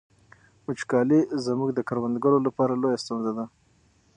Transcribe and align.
وچکالي 0.65 1.19
زموږ 1.45 1.69
د 1.73 1.79
کروندګرو 1.89 2.37
لپاره 2.47 2.73
لویه 2.81 3.01
ستونزه 3.03 3.31
ده. 3.37 3.45